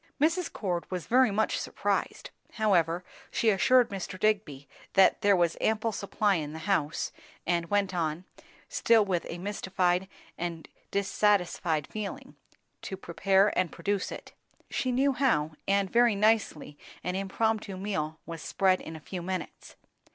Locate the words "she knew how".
14.71-15.51